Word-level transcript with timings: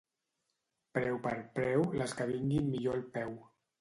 Preu 0.97 1.19
per 1.27 1.35
preu, 1.59 1.85
les 2.03 2.17
que 2.21 2.27
vinguin 2.33 2.73
millor 2.73 2.99
al 3.01 3.05
peu. 3.19 3.37